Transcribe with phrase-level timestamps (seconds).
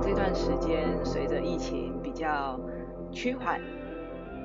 [0.00, 2.58] 这段时间随着疫情比较
[3.10, 3.60] 趋缓，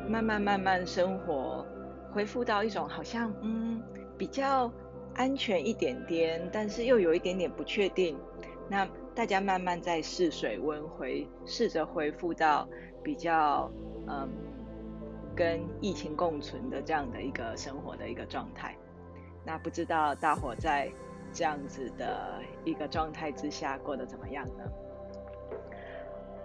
[0.08, 1.66] 慢慢慢慢生活
[2.12, 3.82] 恢复到一种好像嗯
[4.18, 4.72] 比较
[5.16, 8.18] 安全一点点，但是又有一点点不确定。
[8.70, 12.68] 那大家慢慢在试水温回，试着恢复到
[13.04, 13.70] 比较
[14.08, 14.28] 嗯
[15.36, 18.76] 跟疫情共存的这样的一个生活的一个状态。
[19.46, 20.92] 那不知道大伙在
[21.32, 24.64] 这样子的一个状态之下过得怎么样呢？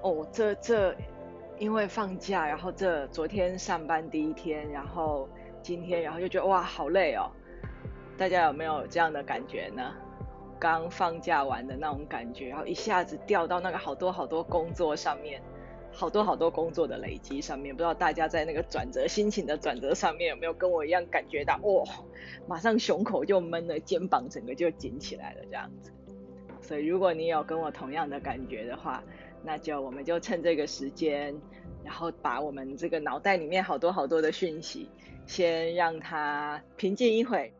[0.02, 0.94] 哦，这这
[1.58, 5.28] 因为放假，然后这昨天上班第一天，然后
[5.62, 7.30] 今天，然后就觉得哇好累哦。
[8.16, 9.92] 大家有没有这样的感觉呢？
[10.60, 15.40] 刚放假完的那种感觉，然后一下子掉到那个好多好多工作上面，
[15.92, 21.84] 好多好多工作的累积上面，不知道大家在那个转折心情的转折上面有没有跟我一样感觉到，哇，
[22.46, 25.90] 马上胸口就闷了，肩膀整个就紧起来了这样子。
[26.60, 29.02] 所以如果你有跟我同样的感觉的话，
[29.42, 31.34] 那就我们就趁这个时间，
[31.84, 34.88] 然后把我们这个脑袋里面好多好多的讯息，
[35.26, 37.52] 先让它平静一会。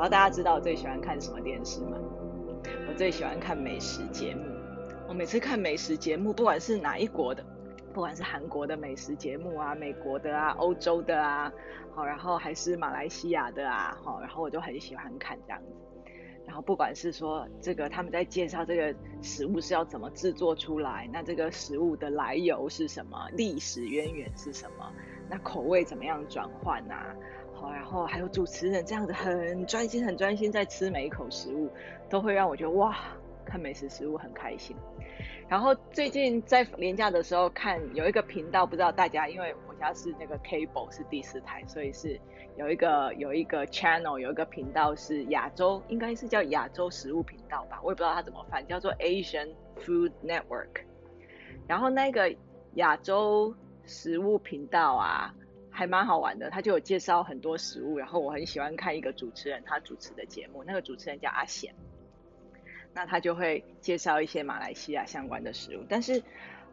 [0.00, 1.98] 然后大家知道我最喜欢看什么电视吗？
[2.88, 4.46] 我最喜欢看美食节目。
[5.06, 7.44] 我每次看美食节目，不管是哪一国的，
[7.92, 11.52] 不管是韩国的美食节目啊、美国的啊、欧洲的啊，
[11.94, 16.10] 好，然后还是马来西亚的啊，好，然后我就很喜欢看这样子。
[16.50, 24.92] 然后不管是说这个他们在介绍这个食物是要怎么制作出来，那这个食物的来由是什么，历史渊源是什么，
[25.28, 27.14] 那口味怎么样转换啊？
[27.54, 31.70] 好然后还有主持人这样子很专心、很专心在吃每一口食物，
[32.08, 32.98] 都会让我觉得哇，
[33.44, 34.74] 看美食食物很开心。
[35.48, 42.20] 然后最近在连假的时候看有一个频道，不知道大家，因为家是那个 cable 是第四台，所以是
[42.56, 49.48] 有一个有一个 channel 有一个频道是亚洲，应该是叫亚洲食物频道吧，我也不知道它怎么翻，叫做 Asian
[49.80, 50.84] Food Network。
[51.66, 52.32] 然后那个
[52.74, 53.52] 亚洲
[53.84, 55.34] 食物频道啊。
[55.72, 61.72] 还蛮好玩的，他就有介绍很多食物，然后我很喜欢看一个主持人他主持的节目，那个主持人叫阿贤，
[62.92, 65.84] 那他就会介绍一些马来西亚相关的食物。
[65.88, 66.20] 但是，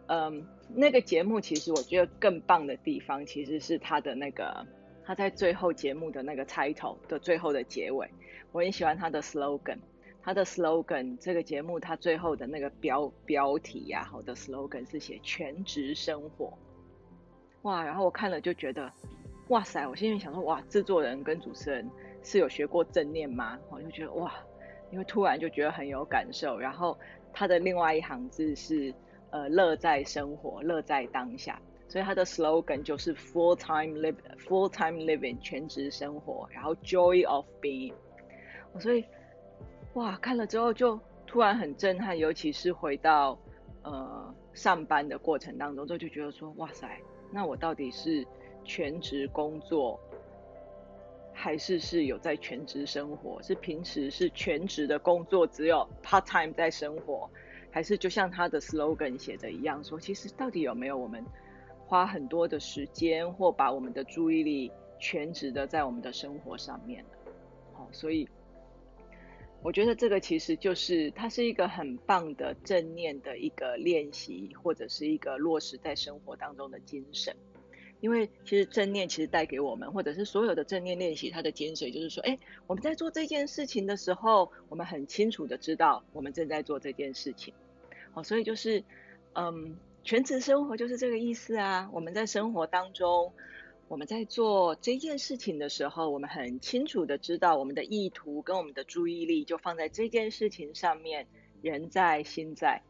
[0.07, 4.65] 嗯，那个节目其实我觉得更棒的地方，其实是他的那个
[5.05, 8.09] 他在最后节目的那个 title 的最后的结尾，
[8.51, 9.77] 我很喜欢他的 slogan，
[10.21, 16.57] 他的 slogan 这个节目他最后的那个标标题呀、啊，好的 slogan 是写全职生活。
[17.63, 18.89] 哇，然后我看了就觉得，
[19.49, 19.85] 哇塞！
[19.87, 21.89] 我心里想说，哇，制作人跟主持人
[22.23, 23.59] 是有学过正念吗？
[23.69, 24.33] 我就觉得哇，
[24.89, 26.57] 因为突然就觉得很有感受。
[26.57, 26.97] 然后
[27.33, 28.93] 他的另外一行字是，
[29.31, 31.61] 呃，乐在生活，乐在当下。
[31.89, 37.93] 所以他的 slogan 就是 full time live full time living 全职生活，然后 joy of being。
[38.79, 39.05] 所以
[39.93, 43.39] 哇，看了之后就突然很震撼，尤其是回到
[43.83, 46.99] 呃上班的过程当中，就就觉得说，哇塞！
[47.31, 48.27] 那我到底是
[48.65, 49.97] 全职工作，
[51.33, 53.41] 还是是有在全职生活？
[53.41, 57.29] 是平时是全职的工作，只有 part time 在生活，
[57.77, 61.23] 还是就像他的 slogan 写的一样，说其实到底有没有我们
[61.85, 67.05] 花很多的时间，或把我们的注意力全职的在我们的生活上面？
[67.73, 68.27] 好，所以
[69.61, 77.35] 我觉得这个其实就是它是一个很棒的正念的一个练习，或者是一个落实在生活当中的精神。
[77.99, 87.53] 因为其实正念其实带给我们，或者是所有的正念练习，它的精髓就是说，哎，我们在做这件事情的时候，我们很清楚的知道我们正在做这件事情。
[88.17, 88.83] 哦，所以就是，
[89.33, 91.89] 嗯，全职生活就是这个意思啊。
[91.93, 93.31] 我们在生活当中。
[93.89, 101.25] 我们在做这件事情的时候，我们很清楚的知道我们的意图跟我们的注意力就放在这件事情上面，
[101.61, 102.81] 人在心在，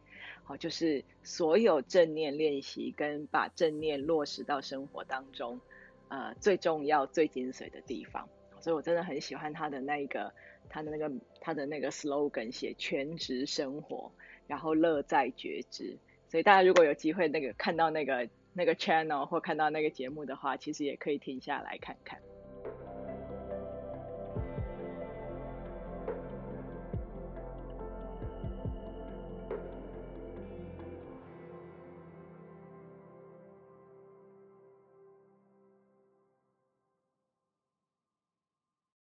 [0.43, 5.61] 好，就是所有正念练习跟把正念落实到生活当中，
[6.07, 8.27] 呃，最重要、最精髓的地方。
[8.59, 10.33] 所以我真的很喜欢他的那一个，
[10.69, 11.11] 他的那个，
[11.41, 14.11] 他的那个 slogan 写全职生活，
[14.47, 15.97] 然后乐在觉知。
[16.29, 18.27] 所以大家如果有机会那个看到那个。
[18.53, 22.19] 那个 channel 或看到那个节目的话，其实也可以停下来看看。